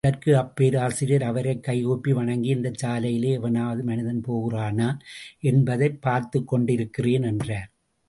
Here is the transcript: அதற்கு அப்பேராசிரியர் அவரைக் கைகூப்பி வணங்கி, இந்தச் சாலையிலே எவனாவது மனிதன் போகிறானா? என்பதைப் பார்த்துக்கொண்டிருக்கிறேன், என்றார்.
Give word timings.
அதற்கு 0.03 0.37
அப்பேராசிரியர் 0.37 1.23
அவரைக் 1.23 1.63
கைகூப்பி 1.63 2.13
வணங்கி, 2.13 2.49
இந்தச் 2.49 2.85
சாலையிலே 2.85 3.31
எவனாவது 3.31 3.83
மனிதன் 3.83 4.21
போகிறானா? 4.21 4.87
என்பதைப் 5.43 5.99
பார்த்துக்கொண்டிருக்கிறேன், 6.03 7.25
என்றார். 7.25 7.69